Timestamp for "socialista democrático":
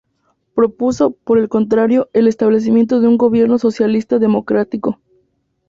3.59-4.99